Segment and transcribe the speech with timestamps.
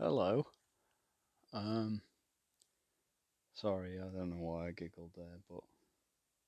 [0.00, 0.44] Hello.
[1.52, 2.00] Um,
[3.54, 5.60] sorry, I don't know why I giggled there, but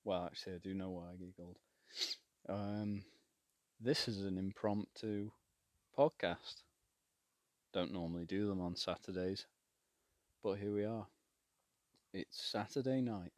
[0.03, 1.57] well, actually, I do know why I giggled.
[2.49, 3.05] Um,
[3.81, 5.31] this is an impromptu
[5.97, 6.65] podcast.
[7.73, 9.47] Don't normally do them on Saturdays,
[10.43, 11.07] but here we are.
[12.13, 13.33] It's Saturday night,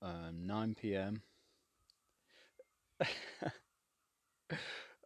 [0.00, 1.22] um, 9 p.m.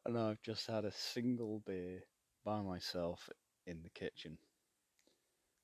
[0.05, 2.01] and I've just had a single beer
[2.45, 3.31] by myself
[3.66, 4.38] in the kitchen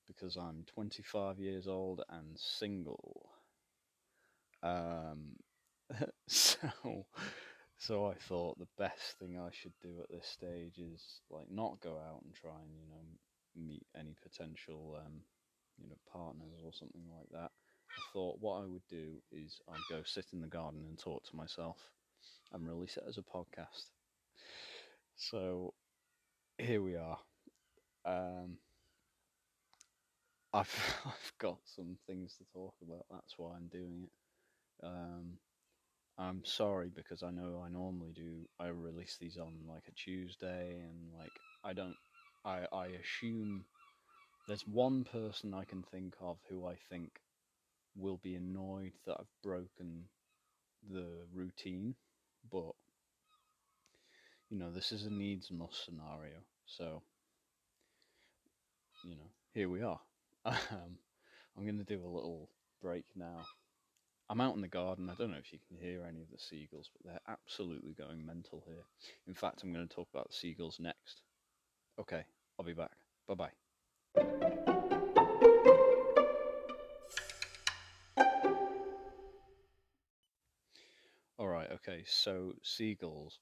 [0.07, 3.31] because I'm 25 years old and single.
[4.63, 5.37] Um,
[6.27, 7.07] so,
[7.79, 11.81] so I thought the best thing I should do at this stage is like not
[11.81, 15.21] go out and try and you know meet any potential um,
[15.79, 17.51] you know partners or something like that.
[17.99, 21.25] I thought what I would do is I'd go sit in the garden and talk
[21.25, 21.79] to myself
[22.53, 23.91] and release it as a podcast.
[25.17, 25.73] So
[26.59, 27.19] here we are.
[28.07, 28.59] Um,
[30.53, 30.75] I've
[31.07, 33.07] I've got some things to talk about.
[33.11, 34.87] That's why I'm doing it.
[34.87, 35.39] Um,
[36.19, 38.49] I'm sorry because I know I normally do.
[38.61, 41.33] I release these on like a Tuesday, and like
[41.65, 41.97] I don't.
[42.45, 43.65] I I assume
[44.49, 47.11] there's one person I can think of who I think
[47.97, 50.05] will be annoyed that I've broken
[50.91, 51.95] the routine,
[52.51, 52.73] but
[54.51, 57.03] you know this is a needs must scenario, so
[59.57, 60.01] here we are.
[60.45, 60.99] Um,
[61.57, 63.47] I'm going to do a little break now.
[64.29, 65.09] I'm out in the garden.
[65.11, 68.25] I don't know if you can hear any of the seagulls, but they're absolutely going
[68.25, 68.85] mental here.
[69.27, 71.23] In fact, I'm going to talk about the seagulls next.
[71.99, 72.23] Okay,
[72.59, 72.93] I'll be back.
[73.27, 73.51] Bye bye.
[81.39, 83.41] All right, okay, so seagulls.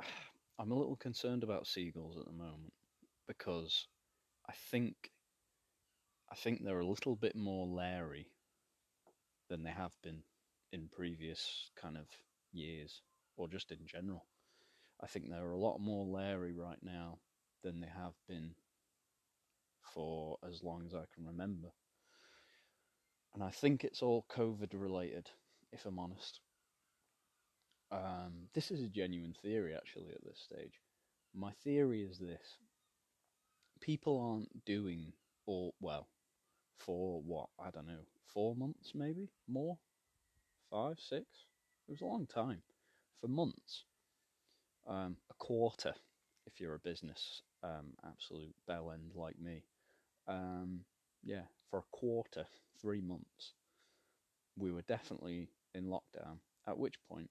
[0.60, 2.74] I'm a little concerned about seagulls at the moment
[3.26, 3.88] because
[4.48, 5.10] I think
[6.30, 8.28] I think they're a little bit more leery
[9.48, 10.22] than they have been
[10.72, 12.06] in previous kind of
[12.52, 13.00] years
[13.36, 14.26] or just in general.
[15.02, 17.18] I think they're a lot more leery right now
[17.62, 18.54] than they have been
[19.94, 21.68] for as long as I can remember.
[23.34, 25.30] And I think it's all COVID related,
[25.72, 26.40] if I'm honest.
[27.90, 30.80] Um, this is a genuine theory, actually, at this stage.
[31.34, 32.58] My theory is this
[33.80, 35.12] people aren't doing,
[35.46, 36.08] or, well,
[36.78, 37.48] for what?
[37.58, 39.28] I don't know, four months maybe?
[39.48, 39.78] More?
[40.70, 41.24] Five, six?
[41.88, 42.62] It was a long time.
[43.20, 43.84] For months.
[44.86, 45.94] Um, a quarter,
[46.46, 49.62] if you're a business um, absolute bell end like me.
[50.26, 50.80] Um,
[51.22, 52.46] yeah, for a quarter,
[52.80, 53.54] three months,
[54.56, 56.38] we were definitely in lockdown.
[56.66, 57.30] At which point,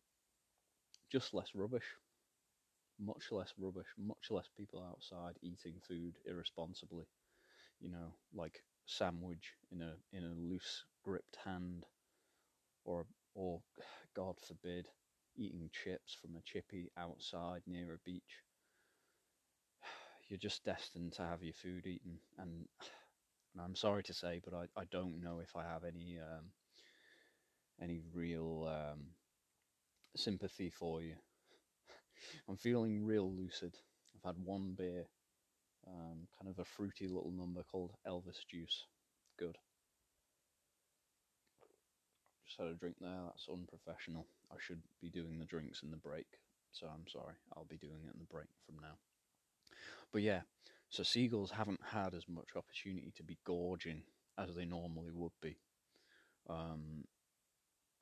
[1.11, 1.85] just less rubbish,
[2.99, 7.05] much less rubbish, much less people outside eating food irresponsibly.
[7.79, 11.85] You know, like sandwich in a in a loose gripped hand,
[12.85, 13.05] or
[13.35, 13.61] or
[14.15, 14.87] God forbid,
[15.35, 18.41] eating chips from a chippy outside near a beach.
[20.29, 22.65] You're just destined to have your food eaten, and,
[23.53, 26.45] and I'm sorry to say, but I, I don't know if I have any um,
[27.81, 29.05] any real um,
[30.15, 31.15] sympathy for you.
[32.47, 33.75] I'm feeling real lucid.
[34.15, 35.05] I've had one beer,
[35.87, 38.85] um, kind of a fruity little number called Elvis Juice.
[39.37, 39.57] Good.
[42.45, 43.19] Just had a drink there.
[43.25, 44.25] That's unprofessional.
[44.51, 46.27] I should be doing the drinks in the break.
[46.71, 47.35] So I'm sorry.
[47.55, 48.97] I'll be doing it in the break from now.
[50.11, 50.41] But yeah,
[50.89, 54.03] so seagulls haven't had as much opportunity to be gorging
[54.37, 55.57] as they normally would be.
[56.49, 57.03] Um,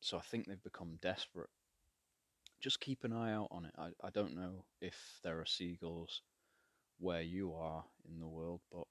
[0.02, 1.50] so I think they've become desperate.
[2.66, 3.74] Just keep an eye out on it.
[3.78, 6.24] I, I don't know if there are seagulls
[6.98, 8.86] where you are in the world, but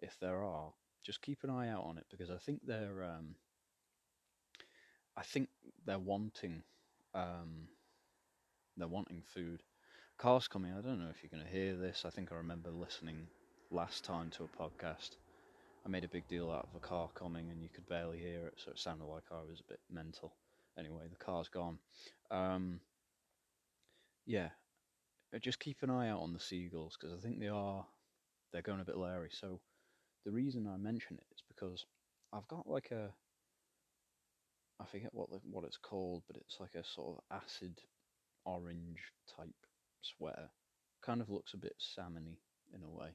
[0.00, 0.72] if there are,
[1.04, 3.36] just keep an eye out on it because I think they're um,
[5.16, 5.48] I think
[5.86, 6.64] they're wanting
[7.14, 7.68] um,
[8.76, 9.62] they're wanting food.
[10.18, 10.72] Cars coming.
[10.76, 12.02] I don't know if you're going to hear this.
[12.04, 13.28] I think I remember listening
[13.70, 15.10] last time to a podcast.
[15.86, 18.48] I made a big deal out of a car coming, and you could barely hear
[18.48, 20.32] it, so it sounded like I was a bit mental.
[20.76, 21.78] Anyway, the car's gone.
[22.32, 22.80] Um,
[24.30, 24.50] yeah,
[25.34, 27.84] uh, just keep an eye out on the seagulls because I think they are
[28.52, 29.30] they're going a bit leery.
[29.32, 29.60] So
[30.24, 31.84] the reason I mention it is because
[32.32, 33.12] I've got like a
[34.80, 37.80] I forget what the, what it's called, but it's like a sort of acid
[38.44, 39.00] orange
[39.36, 39.66] type
[40.00, 40.48] sweater.
[41.02, 42.36] Kind of looks a bit salmony
[42.72, 43.10] in a way.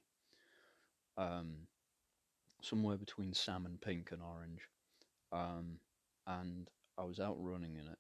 [1.18, 1.68] Um,
[2.62, 4.62] somewhere between salmon pink and orange.
[5.32, 5.80] Um,
[6.28, 7.98] and I was out running in it.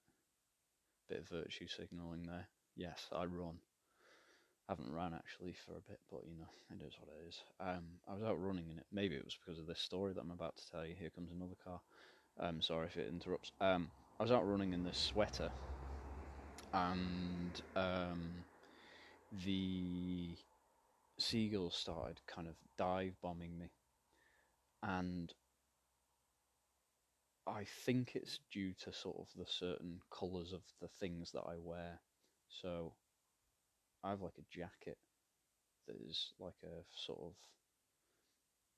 [1.07, 2.47] Bit of virtue signaling there.
[2.75, 3.59] Yes, I run.
[4.67, 7.39] I haven't ran actually for a bit, but you know, it is what it is.
[7.59, 8.85] Um, I was out running in it.
[8.91, 10.95] Maybe it was because of this story that I'm about to tell you.
[10.97, 11.79] Here comes another car.
[12.39, 13.51] Um, sorry if it interrupts.
[13.61, 13.89] Um,
[14.19, 15.51] I was out running in this sweater,
[16.73, 18.43] and um,
[19.45, 20.35] the
[21.17, 23.69] seagulls started kind of dive bombing me,
[24.83, 25.31] and
[27.47, 31.57] I think it's due to sort of the certain colours of the things that I
[31.59, 31.99] wear.
[32.61, 32.95] So
[34.05, 34.97] I have like a jacket
[35.87, 37.35] that is like a sort of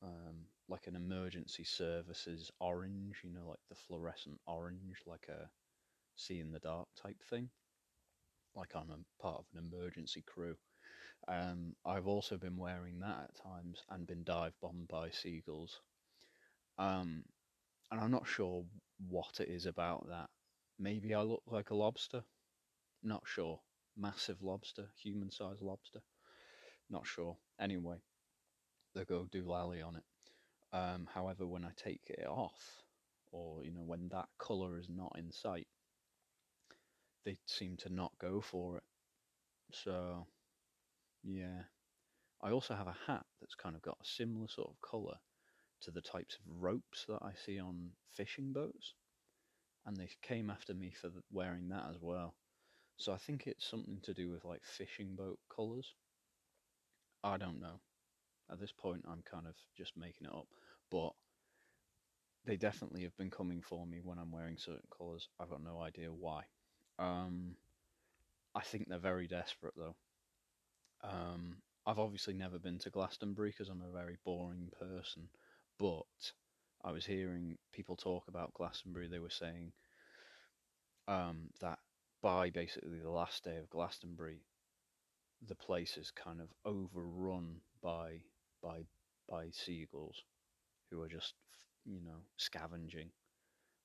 [0.02, 5.50] um, like an emergency services orange, you know, like the fluorescent orange, like a
[6.16, 7.50] see in the dark type thing.
[8.56, 10.58] Like I'm a part of an emergency crew.
[11.28, 15.82] Um, I've also been wearing that at times and been dive bombed by seagulls.
[16.78, 17.24] Um,
[17.92, 18.66] and I'm not sure
[19.10, 20.30] what it is about that.
[20.80, 22.24] Maybe I look like a lobster.
[23.04, 23.62] Not sure.
[23.98, 26.02] Massive lobster, human sized lobster.
[26.90, 27.38] Not sure.
[27.60, 27.98] Anyway,
[28.96, 30.04] they go doolally on it.
[30.72, 32.84] Um, however, when I take it off,
[33.32, 35.68] or you know, when that colour is not in sight,
[37.26, 38.84] they seem to not go for it.
[39.74, 40.28] So,
[41.24, 41.64] yeah.
[42.42, 45.16] I also have a hat that's kind of got a similar sort of colour
[45.82, 48.94] to the types of ropes that I see on fishing boats,
[49.86, 52.36] and they came after me for wearing that as well.
[52.98, 55.94] So I think it's something to do with like fishing boat colours.
[57.24, 57.80] I don't know.
[58.52, 60.48] At this point, I'm kind of just making it up,
[60.90, 61.14] but
[62.46, 65.28] they definitely have been coming for me when I'm wearing certain colours.
[65.40, 66.44] I've got no idea why.
[66.98, 67.56] Um,
[68.56, 69.96] I think they're very desperate though.
[71.04, 75.30] Um, I've obviously never been to Glastonbury because I'm a very boring person,
[75.78, 76.06] but
[76.84, 79.08] I was hearing people talk about Glastonbury.
[79.08, 79.72] They were saying
[81.08, 81.80] um, that
[82.22, 84.42] by basically the last day of Glastonbury,
[85.48, 88.22] the place is kind of overrun by
[88.62, 88.86] by
[89.30, 90.24] by seagulls,
[90.90, 91.34] who are just
[91.86, 93.10] you know scavenging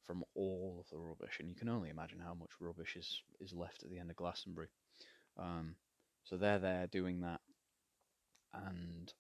[0.07, 3.53] from all of the rubbish, and you can only imagine how much rubbish is is
[3.53, 4.69] left at the end of Glastonbury.
[5.39, 5.77] Um,
[6.25, 7.41] so they're there doing that,
[8.55, 9.13] and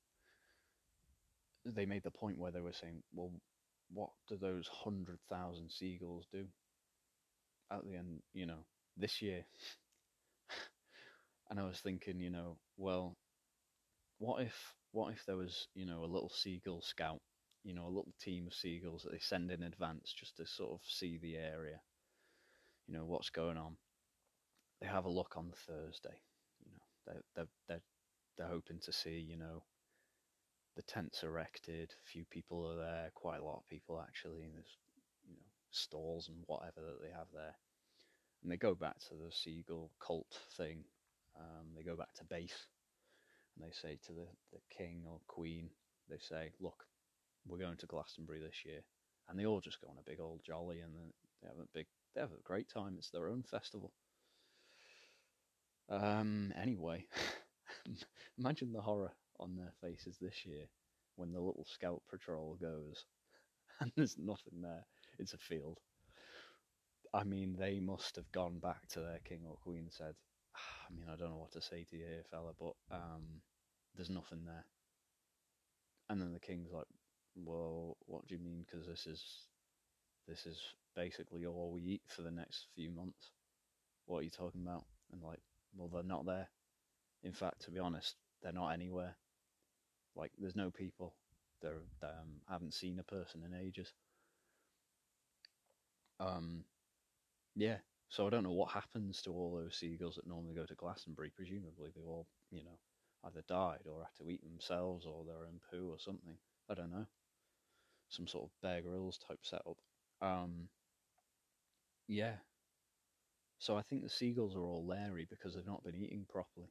[1.64, 3.32] they made the point where they were saying, "Well,
[3.92, 6.46] what do those hundred thousand seagulls do
[7.70, 8.22] at the end?
[8.34, 8.64] You know,
[8.96, 9.44] this year?"
[11.50, 13.16] and I was thinking, you know, well,
[14.18, 17.20] what if what if there was, you know, a little seagull scout,
[17.64, 20.72] you know, a little team of seagulls that they send in advance just to sort
[20.72, 21.80] of see the area,
[22.86, 23.76] you know, what's going on.
[24.80, 26.20] They have a look on Thursday,
[26.64, 27.82] you know, they're they're they're,
[28.38, 29.62] they're hoping to see, you know,
[30.76, 34.78] the tents erected, few people are there, quite a lot of people actually, and there's
[35.28, 37.54] you know stalls and whatever that they have there,
[38.42, 40.84] and they go back to the seagull cult thing.
[41.38, 42.66] Um, they go back to base,
[43.56, 45.70] and they say to the the king or queen,
[46.08, 46.84] they say, look,
[47.46, 48.80] we're going to Glastonbury this year,
[49.28, 51.86] and they all just go on a big old jolly, and they have a big,
[52.14, 52.94] they have a great time.
[52.98, 53.92] It's their own festival.
[55.88, 56.52] Um.
[56.60, 57.06] Anyway,
[58.38, 60.66] imagine the horror on their faces this year
[61.16, 63.04] when the little scout patrol goes
[63.80, 64.86] and there's nothing there.
[65.18, 65.78] It's a field.
[67.14, 70.14] I mean, they must have gone back to their king or queen and said,
[70.54, 73.40] "Ah, I mean, I don't know what to say to you here, fella, but um,
[73.94, 74.66] there's nothing there.
[76.08, 76.86] And then the king's like,
[77.34, 78.64] well, what do you mean?
[78.64, 79.22] Because this is
[80.28, 80.60] this is
[80.96, 83.32] basically all we eat for the next few months.
[84.06, 84.84] What are you talking about?
[85.12, 85.40] And like,
[85.76, 86.48] well, they're not there.
[87.24, 89.16] In fact, to be honest, they're not anywhere.
[90.16, 91.14] Like, there's no people.
[91.60, 93.92] They're um, haven't seen a person in ages.
[96.20, 96.64] Um,
[97.54, 97.78] yeah.
[98.08, 101.30] So I don't know what happens to all those seagulls that normally go to Glastonbury.
[101.34, 102.78] Presumably, they all, you know,
[103.24, 106.36] either died or had to eat themselves or their own poo or something.
[106.68, 107.06] I don't know.
[108.10, 109.78] Some sort of Bear Grylls type setup.
[110.20, 110.68] Um,
[112.06, 112.34] yeah.
[113.58, 116.68] So I think the seagulls are all leery because they've not been eating properly.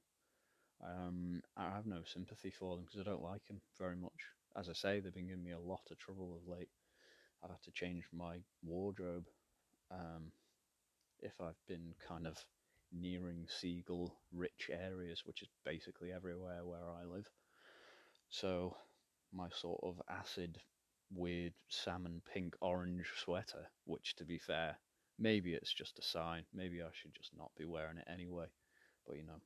[0.84, 4.12] Um, I have no sympathy for them because I don't like them very much.
[4.56, 6.70] As I say, they've been giving me a lot of trouble of late.
[7.44, 9.26] I've had to change my wardrobe
[9.90, 10.32] um,
[11.22, 12.38] if I've been kind of
[12.92, 17.30] nearing seagull rich areas, which is basically everywhere where I live.
[18.30, 18.76] So
[19.34, 20.58] my sort of acid,
[21.14, 24.78] weird salmon pink orange sweater, which to be fair,
[25.20, 26.44] maybe it's just a sign.
[26.54, 28.48] Maybe I should just not be wearing it anyway.
[29.08, 29.42] But you know,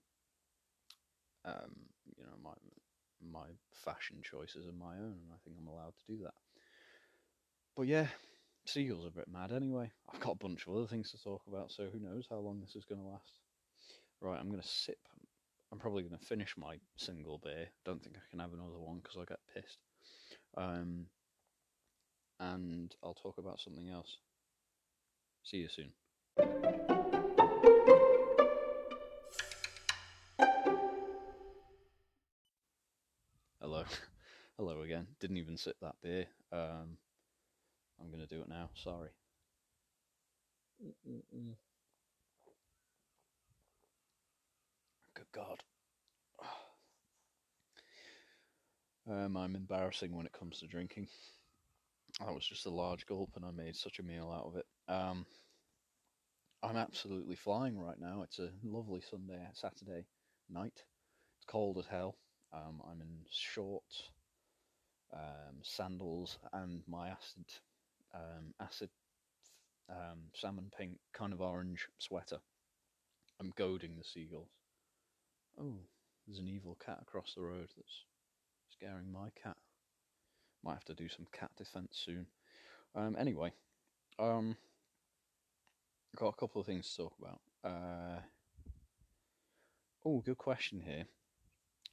[1.46, 1.72] um,
[2.18, 2.54] you know my
[3.22, 3.48] my
[3.84, 6.34] fashion choices are my own, and I think I'm allowed to do that.
[7.76, 8.08] But yeah,
[8.66, 9.92] seagulls a bit mad anyway.
[10.14, 12.60] I've got a bunch of other things to talk about, so who knows how long
[12.62, 13.40] this is going to last.
[14.22, 14.98] Right, I'm going to sip
[15.72, 17.68] I'm probably going to finish my single beer.
[17.84, 19.80] Don't think I can have another one because I get pissed.
[20.56, 21.08] Um,
[22.40, 24.18] and I'll talk about something else.
[25.44, 25.92] See you soon.
[33.60, 33.84] Hello.
[34.58, 35.08] Hello again.
[35.20, 36.28] Didn't even sip that beer.
[36.54, 36.98] Um,
[38.00, 38.70] I'm going to do it now.
[38.76, 39.10] Sorry.
[45.16, 45.64] Good God.
[49.08, 51.08] Um, I'm embarrassing when it comes to drinking.
[52.20, 54.66] That was just a large gulp, and I made such a meal out of it.
[54.88, 55.28] Um,
[56.64, 58.24] I'm absolutely flying right now.
[58.24, 60.06] It's a lovely Sunday, Saturday
[60.50, 60.74] night.
[61.38, 62.16] It's cold as hell.
[62.52, 64.10] Um, I'm in shorts,
[65.14, 67.46] um, sandals, and my acid,
[68.16, 68.90] um, acid,
[69.90, 72.40] um, salmon pink, kind of orange sweater.
[73.40, 74.50] I'm goading the seagulls.
[75.60, 75.80] Oh,
[76.26, 78.06] there's an evil cat across the road that's
[78.72, 79.58] scaring my cat.
[80.64, 82.26] Might have to do some cat defense soon.
[82.96, 83.52] Um, anyway,
[84.18, 84.56] um,
[86.16, 87.40] got a couple of things to talk about.
[87.64, 88.20] Uh,
[90.06, 91.06] oh, good question here.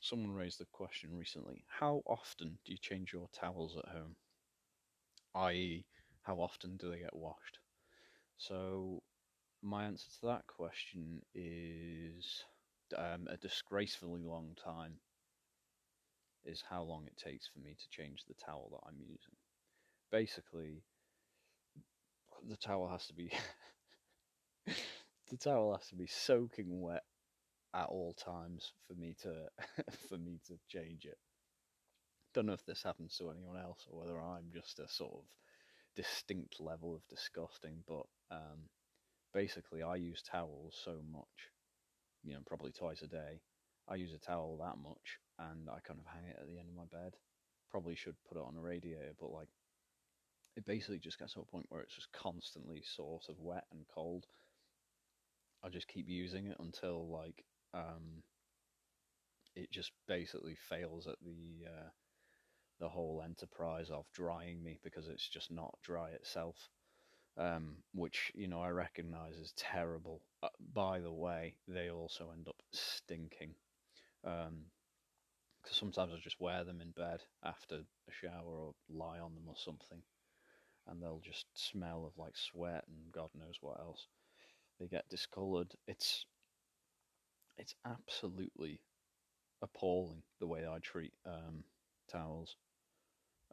[0.00, 1.64] Someone raised the question recently.
[1.68, 4.16] How often do you change your towels at home?
[5.34, 5.84] I.e.,
[6.22, 7.58] how often do they get washed?
[8.38, 9.02] So,
[9.62, 12.44] my answer to that question is
[12.96, 14.94] um, a disgracefully long time
[16.44, 19.36] is how long it takes for me to change the towel that I'm using.
[20.10, 20.82] Basically,
[22.48, 23.30] the towel has to be
[25.30, 27.04] the towel has to be soaking wet
[27.74, 29.48] at all times for me to
[30.08, 31.18] for me to change it.
[32.34, 35.24] Don't know if this happens to anyone else or whether I'm just a sort of
[35.96, 38.68] distinct level of disgusting, but um,
[39.32, 41.50] basically I use towels so much,
[42.22, 43.40] you know, probably twice a day.
[43.88, 46.68] I use a towel that much and I kind of hang it at the end
[46.68, 47.14] of my bed.
[47.70, 49.49] Probably should put it on a radiator, but like
[50.56, 53.87] it basically just gets to a point where it's just constantly sort of wet and
[53.92, 54.26] cold.
[55.64, 58.22] I just keep using it until like um,
[59.54, 61.88] it just basically fails at the uh,
[62.82, 66.56] the whole enterprise of drying me because it's just not dry itself.
[67.38, 70.20] Um, which you know I recognise is terrible.
[70.42, 73.54] Uh, by the way, they also end up stinking.
[74.24, 74.64] Um,
[75.62, 79.44] because sometimes I just wear them in bed after a shower or lie on them
[79.46, 80.02] or something,
[80.88, 84.08] and they'll just smell of like sweat and God knows what else.
[84.80, 85.72] They get discoloured.
[85.86, 86.26] It's
[87.56, 88.80] it's absolutely
[89.62, 91.62] appalling the way I treat um,
[92.10, 92.56] towels.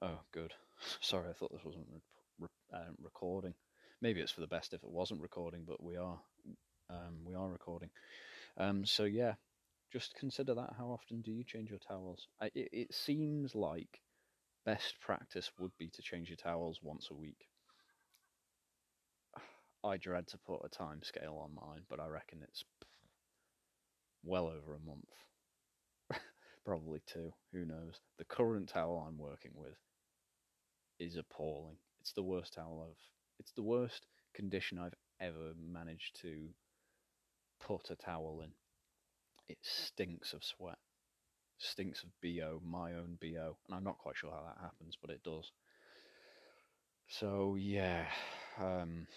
[0.02, 0.54] Oh, good.
[1.02, 2.02] Sorry, I thought this wasn't re-
[2.40, 3.54] re- uh, recording.
[4.02, 6.20] Maybe it's for the best if it wasn't recording, but we are
[6.90, 7.90] um, we are recording.
[8.58, 9.34] Um, so yeah,
[9.92, 10.74] just consider that.
[10.78, 12.28] How often do you change your towels?
[12.42, 14.02] I, it, it seems like
[14.66, 17.48] best practice would be to change your towels once a week.
[19.84, 22.64] I dread to put a time scale on mine, but I reckon it's
[24.24, 25.14] well over a month.
[26.66, 28.00] Probably two, who knows.
[28.18, 29.76] The current towel I'm working with
[31.00, 31.78] is appalling.
[32.02, 32.98] It's the worst towel I've
[33.40, 36.50] it's the worst condition I've ever managed to
[37.60, 38.52] put a towel in.
[39.48, 40.78] It stinks of sweat.
[41.58, 43.58] Stinks of BO, my own BO.
[43.68, 45.52] And I'm not quite sure how that happens, but it does.
[47.08, 48.06] So yeah,
[48.60, 49.08] um,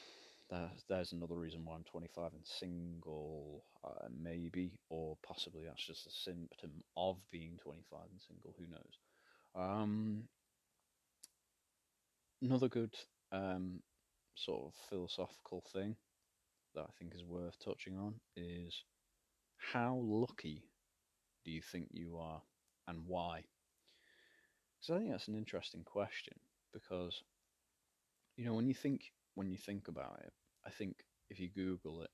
[0.51, 6.07] there's, there's another reason why I'm 25 and single, uh, maybe, or possibly that's just
[6.07, 8.55] a symptom of being 25 and single.
[8.59, 8.99] Who knows?
[9.55, 10.25] Um,
[12.43, 12.95] another good
[13.31, 13.81] um,
[14.35, 15.97] sort of philosophical thing
[16.75, 18.75] that I think is worth touching on is
[19.73, 20.65] how lucky
[21.45, 22.43] do you think you are
[22.89, 23.45] and why?
[24.81, 26.35] So I think that's an interesting question
[26.73, 27.23] because
[28.37, 30.33] you know when you think when you think about it,
[30.67, 30.97] I think
[31.31, 32.11] if you Google it,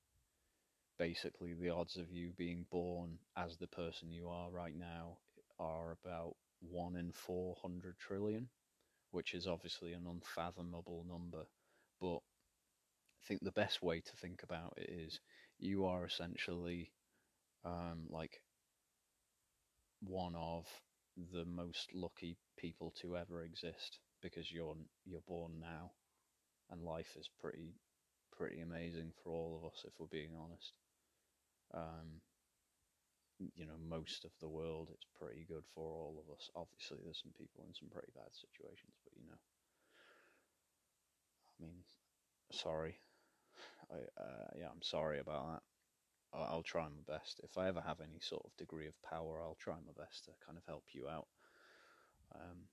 [0.99, 5.17] basically the odds of you being born as the person you are right now
[5.59, 8.49] are about one in four hundred trillion,
[9.11, 11.45] which is obviously an unfathomable number.
[12.01, 15.21] But I think the best way to think about it is
[15.59, 16.93] you are essentially
[17.65, 18.41] um, like
[20.01, 20.67] one of
[21.33, 25.93] the most lucky people to ever exist because you're you're born now,
[26.71, 27.75] and life is pretty
[28.37, 30.73] pretty amazing for all of us if we're being honest.
[31.75, 32.21] Um,
[33.55, 36.51] you know, most of the world it's pretty good for all of us.
[36.55, 39.41] Obviously, there's some people in some pretty bad situations, but you know,
[41.61, 41.85] I mean,
[42.53, 42.99] sorry,
[43.91, 45.63] I uh, yeah, I'm sorry about that.
[46.35, 47.41] I'll try my best.
[47.43, 50.33] If I ever have any sort of degree of power, I'll try my best to
[50.45, 51.27] kind of help you out.
[52.35, 52.69] Um,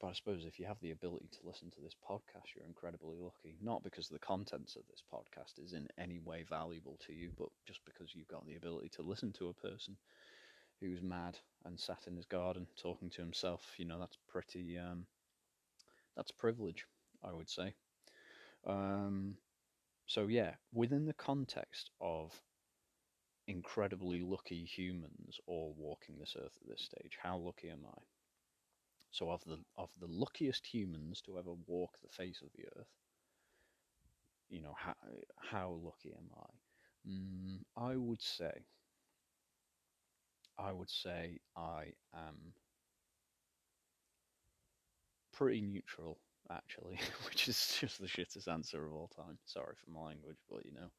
[0.00, 3.16] but I suppose if you have the ability to listen to this podcast, you're incredibly
[3.18, 3.56] lucky.
[3.60, 7.48] Not because the contents of this podcast is in any way valuable to you, but
[7.66, 9.96] just because you've got the ability to listen to a person
[10.80, 13.62] who's mad and sat in his garden talking to himself.
[13.76, 14.78] You know, that's pretty.
[14.78, 15.06] Um,
[16.16, 16.84] that's privilege,
[17.22, 17.74] I would say.
[18.66, 19.36] Um,
[20.06, 22.32] so yeah, within the context of
[23.46, 28.00] incredibly lucky humans all walking this earth at this stage, how lucky am I?
[29.10, 32.88] So of the of the luckiest humans to ever walk the face of the earth,
[34.48, 34.94] you know, how
[35.36, 37.08] how lucky am I?
[37.08, 38.64] Mm, I would say
[40.58, 42.52] I would say I am
[45.32, 46.18] pretty neutral
[46.50, 49.38] actually, which is just the shittest answer of all time.
[49.46, 50.90] Sorry for my language, but you know,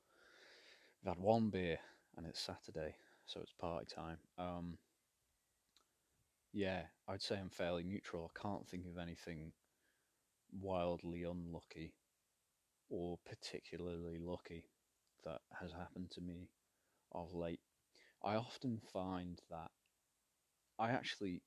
[1.01, 1.77] I've had one beer
[2.15, 4.17] and it's Saturday, so it's party time.
[4.37, 4.77] Um,
[6.53, 8.31] yeah, I'd say I'm fairly neutral.
[8.35, 9.51] I can't think of anything
[10.51, 11.93] wildly unlucky
[12.89, 14.65] or particularly lucky
[15.23, 16.49] that has happened to me
[17.11, 17.59] of late.
[18.23, 19.69] I often find that
[20.79, 21.41] I actually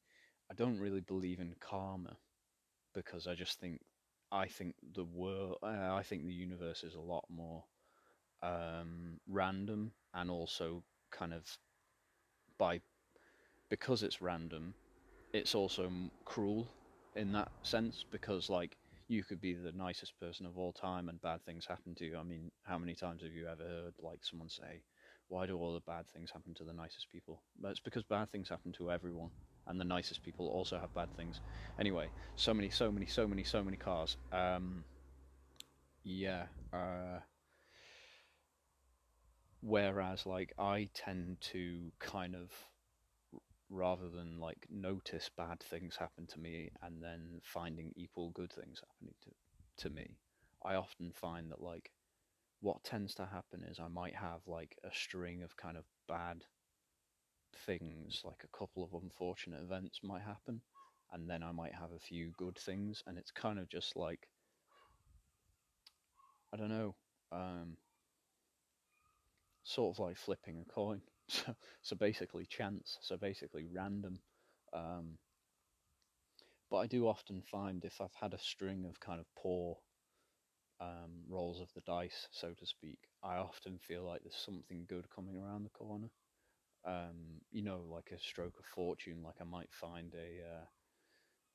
[0.50, 2.16] I don't really believe in karma
[2.94, 3.80] because I just think
[4.30, 7.64] I think the world uh, I think the universe is a lot more
[8.42, 11.44] um, random and also kind of
[12.58, 12.80] by
[13.68, 14.74] because it's random
[15.32, 15.90] it's also
[16.24, 16.74] cruel
[17.14, 18.76] in that sense because like
[19.08, 22.16] you could be the nicest person of all time and bad things happen to you.
[22.16, 24.82] I mean, how many times have you ever heard like someone say,
[25.28, 28.30] "Why do all the bad things happen to the nicest people?" But it's because bad
[28.30, 29.32] things happen to everyone,
[29.66, 31.40] and the nicest people also have bad things.
[31.78, 34.16] Anyway, so many, so many, so many, so many cars.
[34.30, 34.84] Um,
[36.04, 36.46] yeah.
[36.72, 37.20] Uh,
[39.60, 42.50] whereas, like, I tend to kind of
[43.72, 48.82] rather than like notice bad things happen to me and then finding equal good things
[48.86, 50.16] happening to, to me,
[50.64, 51.90] I often find that like
[52.60, 56.44] what tends to happen is I might have like a string of kind of bad
[57.66, 60.60] things, like a couple of unfortunate events might happen,
[61.12, 64.28] and then I might have a few good things, and it's kind of just like
[66.52, 66.94] I don't know,
[67.32, 67.78] um,
[69.64, 71.00] sort of like flipping a coin.
[71.32, 72.98] So, so basically chance.
[73.00, 74.18] So basically random.
[74.74, 75.18] Um,
[76.70, 79.78] but I do often find if I've had a string of kind of poor
[80.80, 85.08] um, rolls of the dice, so to speak, I often feel like there's something good
[85.14, 86.08] coming around the corner.
[86.84, 89.22] Um, you know, like a stroke of fortune.
[89.24, 90.64] Like I might find a uh,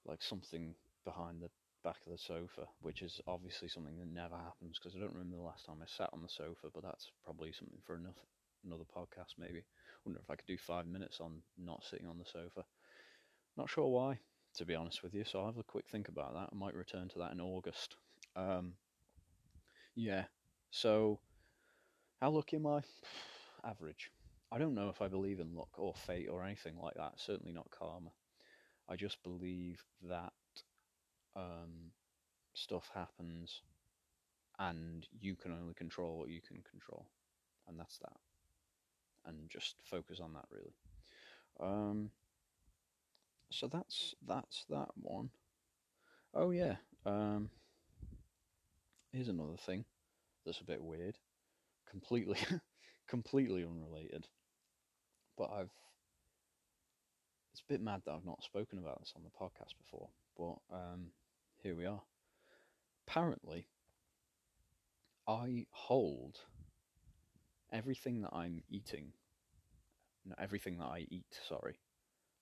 [0.05, 1.49] like something behind the
[1.83, 5.37] back of the sofa, which is obviously something that never happens because I don't remember
[5.37, 6.69] the last time I sat on the sofa.
[6.73, 8.17] But that's probably something for enough
[8.67, 9.63] another podcast maybe.
[10.05, 12.63] Wonder if I could do five minutes on not sitting on the sofa.
[13.57, 14.19] Not sure why,
[14.55, 15.23] to be honest with you.
[15.25, 16.49] So I'll have a quick think about that.
[16.51, 17.95] I might return to that in August.
[18.35, 18.73] Um,
[19.95, 20.25] yeah.
[20.71, 21.19] So
[22.21, 22.81] how lucky am I?
[23.65, 24.11] Average.
[24.51, 27.13] I don't know if I believe in luck or fate or anything like that.
[27.17, 28.11] Certainly not karma.
[28.87, 30.31] I just believe that
[31.35, 31.91] um,
[32.53, 33.61] stuff happens
[34.59, 37.07] and you can only control what you can control.
[37.67, 38.15] And that's that
[39.27, 40.73] and just focus on that really.
[41.59, 42.11] Um,
[43.51, 45.29] so that's that's that one.
[46.33, 46.75] Oh yeah.
[47.05, 47.49] Um,
[49.11, 49.85] here's another thing
[50.45, 51.17] that's a bit weird,
[51.89, 52.37] completely
[53.07, 54.27] completely unrelated.
[55.37, 55.71] But I've
[57.53, 60.09] it's a bit mad that I've not spoken about this on the podcast before.
[60.37, 61.07] But um,
[61.63, 62.01] here we are.
[63.07, 63.67] Apparently,
[65.27, 66.37] I hold
[67.71, 69.11] everything that I'm eating,
[70.25, 71.79] no, everything that I eat, sorry,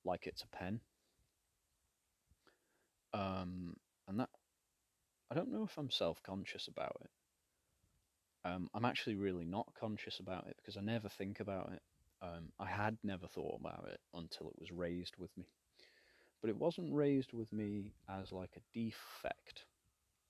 [0.03, 0.79] like it's a pen.
[3.13, 3.75] Um,
[4.07, 4.29] and that,
[5.31, 7.09] I don't know if I'm self conscious about it.
[8.45, 11.81] Um, I'm actually really not conscious about it because I never think about it.
[12.21, 15.45] Um, I had never thought about it until it was raised with me.
[16.41, 19.65] But it wasn't raised with me as like a defect.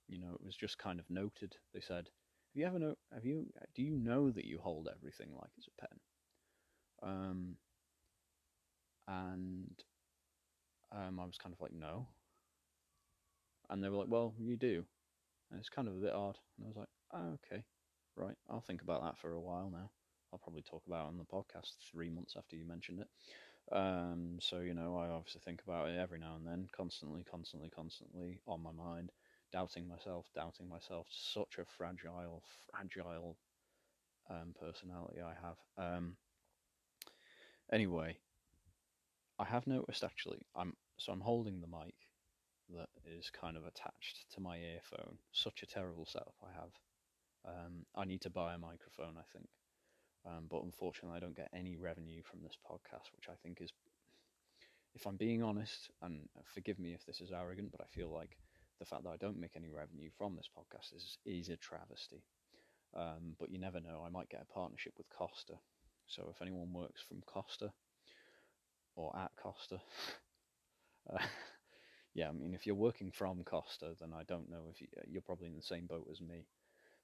[0.07, 1.55] You know, it was just kind of noted.
[1.73, 2.09] They said,
[2.55, 2.95] have you ever know?
[3.13, 3.47] Have you?
[3.75, 5.99] Do you know that you hold everything like it's a pen?
[7.03, 7.55] Um,
[9.07, 9.83] and
[10.91, 12.07] um, I was kind of like, no.
[13.69, 14.85] And they were like, well, you do.
[15.51, 16.37] And it's kind of a bit odd.
[16.57, 17.63] And I was like, oh, okay,
[18.15, 18.37] right.
[18.49, 19.91] I'll think about that for a while now.
[20.31, 23.75] I'll probably talk about it on the podcast three months after you mentioned it.
[23.75, 27.69] Um, so, you know, I obviously think about it every now and then, constantly, constantly,
[27.69, 29.11] constantly on my mind
[29.55, 31.07] doubting myself, doubting myself.
[31.09, 33.37] Such a fragile, fragile
[34.29, 35.57] um, personality I have.
[35.77, 36.17] Um,
[37.71, 38.17] anyway,
[39.39, 40.41] I have noticed actually.
[40.57, 41.95] I'm so I'm holding the mic
[42.75, 45.19] that is kind of attached to my earphone.
[45.31, 46.73] Such a terrible setup I have.
[47.47, 49.47] Um, I need to buy a microphone, I think.
[50.25, 53.69] Um, but unfortunately, I don't get any revenue from this podcast, which I think is,
[54.95, 58.35] if I'm being honest, and forgive me if this is arrogant, but I feel like
[58.79, 62.23] the fact that I don't make any revenue from this podcast is is a travesty.
[62.95, 65.55] Um, but you never know; I might get a partnership with Costa.
[66.07, 67.71] So if anyone works from Costa
[68.95, 69.79] or at Costa,
[71.13, 71.17] uh,
[72.13, 75.21] yeah, I mean, if you're working from Costa, then I don't know if you, you're
[75.21, 76.47] probably in the same boat as me,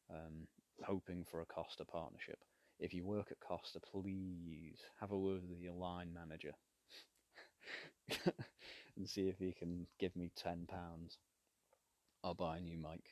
[0.09, 0.47] um,
[0.83, 2.39] hoping for a Costa partnership.
[2.79, 6.53] If you work at Costa, please have a word with your line manager
[8.95, 11.17] and see if he can give me ten pounds.
[12.23, 13.03] I'll buy a new mic.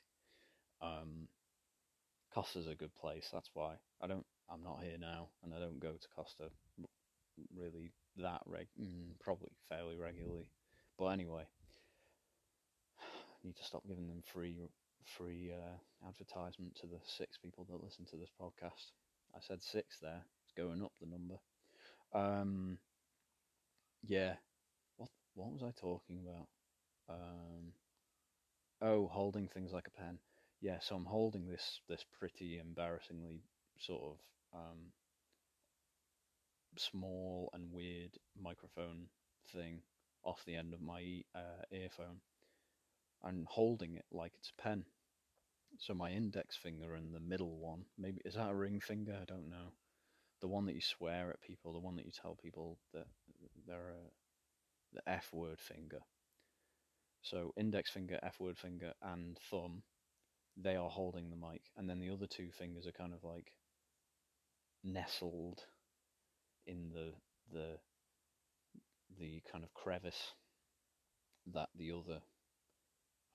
[0.82, 1.28] Um,
[2.34, 3.30] Costa's a good place.
[3.32, 4.26] That's why I don't.
[4.52, 6.50] I'm not here now, and I don't go to Costa
[7.56, 8.68] really that reg.
[8.80, 10.50] Mm, probably fairly regularly.
[10.98, 11.44] But anyway,
[13.00, 13.04] I
[13.44, 14.58] need to stop giving them free
[15.18, 18.92] free uh, advertisement to the six people that listen to this podcast.
[19.36, 20.22] I said six there.
[20.44, 21.36] It's going up the number.
[22.14, 22.78] Um,
[24.06, 24.36] yeah.
[24.98, 26.48] What what was I talking about?
[27.10, 27.74] Um,
[28.82, 30.20] oh, holding things like a pen.
[30.62, 33.44] Yeah, so I'm holding this this pretty embarrassingly
[33.78, 34.18] sort of
[34.54, 34.92] um,
[36.78, 39.08] small and weird microphone
[39.54, 39.82] thing
[40.24, 42.20] off the end of my uh, earphone
[43.24, 44.84] and holding it like it's a pen.
[45.78, 49.18] So my index finger and the middle one, maybe is that a ring finger?
[49.22, 49.74] I don't know.
[50.42, 53.08] The one that you swear at people, the one that you tell people that
[53.68, 56.00] they're a, the F word finger.
[57.22, 59.84] So index finger, F word finger, and thumb,
[60.58, 63.52] they are holding the mic, and then the other two fingers are kind of like
[64.84, 65.66] nestled
[66.66, 67.14] in the
[67.52, 67.78] the
[69.20, 70.34] the kind of crevice
[71.54, 72.20] that the other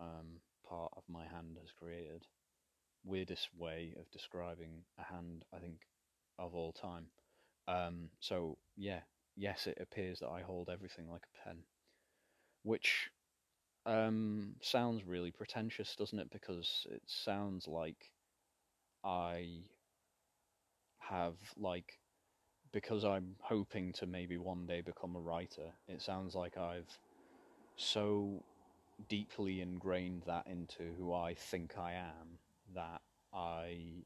[0.00, 2.24] um, part of my hand has created.
[3.04, 5.80] Weirdest way of describing a hand, I think,
[6.38, 7.06] of all time.
[7.68, 9.00] Um, so yeah,
[9.36, 11.58] yes, it appears that I hold everything like a pen,
[12.62, 13.10] which
[13.86, 16.30] um, sounds really pretentious, doesn't it?
[16.30, 18.10] Because it sounds like
[19.04, 19.64] I
[20.98, 21.98] have like
[22.72, 25.72] because I'm hoping to maybe one day become a writer.
[25.86, 26.98] It sounds like I've
[27.76, 28.42] so
[29.08, 32.38] deeply ingrained that into who I think I am
[32.74, 34.04] that I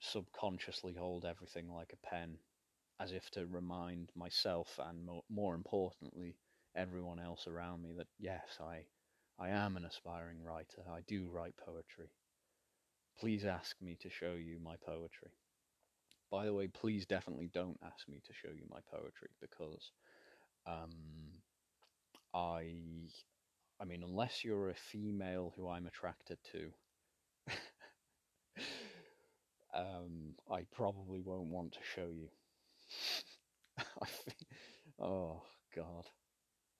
[0.00, 2.36] subconsciously hold everything like a pen,
[3.00, 6.36] as if to remind myself and more, more importantly
[6.76, 8.84] everyone else around me that yes, I
[9.38, 10.82] I am an aspiring writer.
[10.90, 12.10] I do write poetry.
[13.18, 15.30] Please ask me to show you my poetry.
[16.30, 19.90] By the way, please definitely don't ask me to show you my poetry because
[20.66, 20.90] um,
[22.34, 22.74] I
[23.80, 26.72] I mean, unless you're a female who I'm attracted to,
[29.74, 32.28] um, I probably won't want to show you.
[33.78, 34.38] I think,
[35.00, 35.42] oh
[35.74, 36.06] God,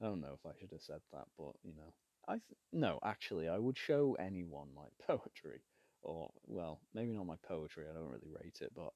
[0.01, 1.93] I don't know if I should have said that, but you know,
[2.29, 5.61] I th- no, actually, I would show anyone my poetry,
[6.03, 7.85] or well, maybe not my poetry.
[7.91, 8.93] I don't really rate it, but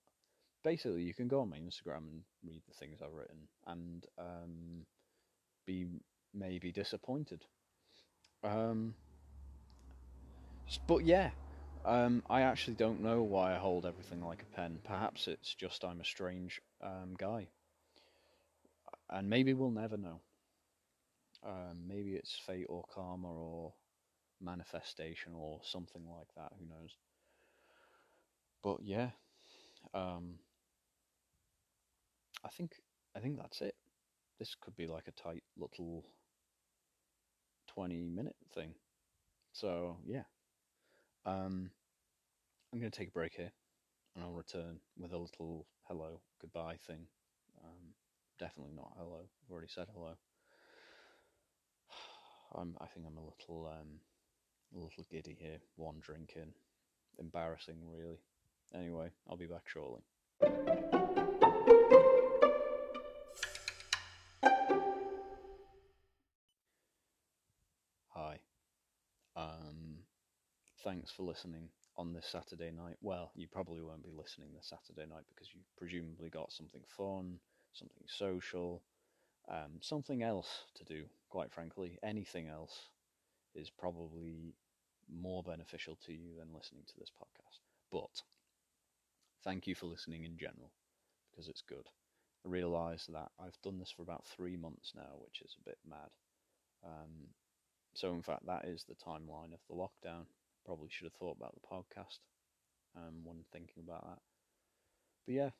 [0.64, 4.86] basically, you can go on my Instagram and read the things I've written and um,
[5.66, 5.86] be
[6.34, 7.44] maybe disappointed
[8.44, 8.94] um,
[10.86, 11.30] but yeah,
[11.84, 14.78] um, I actually don't know why I hold everything like a pen.
[14.84, 17.48] Perhaps it's just I'm a strange um, guy,
[19.10, 20.20] and maybe we'll never know.
[21.44, 23.72] Um, maybe it's fate or karma or
[24.40, 26.52] manifestation or something like that.
[26.58, 26.96] Who knows?
[28.62, 29.10] But yeah,
[29.94, 30.34] um,
[32.44, 32.72] I think
[33.14, 33.74] I think that's it.
[34.38, 36.04] This could be like a tight little
[37.68, 38.74] 20 minute thing.
[39.52, 40.24] So, yeah.
[41.26, 41.70] Um,
[42.72, 43.52] I'm going to take a break here
[44.14, 47.06] and I'll return with a little hello, goodbye thing.
[47.64, 47.94] Um,
[48.38, 49.20] definitely not hello.
[49.44, 50.14] I've already said hello.
[52.54, 54.00] I'm, I think I'm a little, um,
[54.74, 55.58] a little giddy here.
[55.76, 56.52] One drink in,
[57.18, 58.18] embarrassing, really.
[58.74, 60.02] Anyway, I'll be back shortly.
[68.10, 68.38] Hi.
[69.36, 69.98] Um,
[70.84, 72.96] thanks for listening on this Saturday night.
[73.00, 77.38] Well, you probably won't be listening this Saturday night because you've presumably got something fun,
[77.72, 78.82] something social,
[79.48, 81.98] um, something else to do, quite frankly.
[82.02, 82.76] Anything else
[83.54, 84.54] is probably
[85.10, 87.60] more beneficial to you than listening to this podcast.
[87.90, 88.22] But
[89.44, 90.72] thank you for listening in general
[91.30, 91.88] because it's good.
[92.44, 95.78] I realise that I've done this for about three months now, which is a bit
[95.88, 96.10] mad.
[96.84, 97.28] Um,
[97.94, 100.26] so, in fact, that is the timeline of the lockdown.
[100.64, 102.18] Probably should have thought about the podcast
[102.96, 104.18] um, when thinking about that.
[105.26, 105.50] But yeah,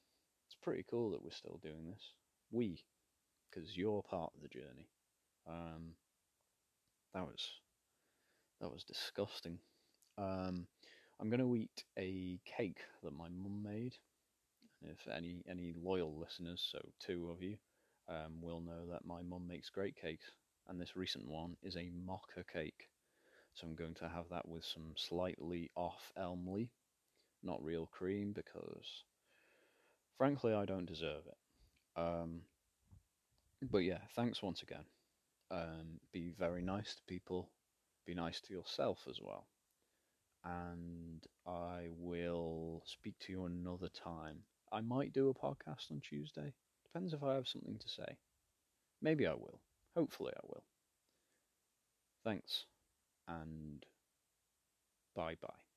[0.47, 2.13] it's pretty cool that we're still doing this.
[2.51, 2.85] We,
[3.51, 4.89] because you're part of the journey.
[5.49, 5.95] Um,
[7.15, 7.45] that was
[8.61, 9.59] that was disgusting.
[10.17, 10.67] Um,
[11.21, 13.95] I'm going to eat a cake that my mum made.
[14.83, 17.57] If any any loyal listeners, so two of you,
[18.09, 20.27] um, will know that my mum makes great cakes,
[20.69, 22.89] and this recent one is a mocha cake.
[23.55, 26.69] So I'm going to have that with some slightly off Elmlea,
[27.43, 28.87] not real cream, because
[30.17, 32.01] frankly I don't deserve it.
[32.01, 32.43] Um,
[33.63, 34.85] but yeah, thanks once again.
[35.51, 37.51] Um, be very nice to people.
[38.07, 39.47] Be nice to yourself as well.
[40.45, 44.45] And I will speak to you another time.
[44.73, 46.53] I might do a podcast on Tuesday.
[46.85, 48.17] Depends if I have something to say.
[49.03, 49.61] Maybe I will.
[49.97, 50.65] Hopefully, I will.
[52.23, 52.67] Thanks,
[53.29, 53.85] and
[55.15, 55.68] bye bye.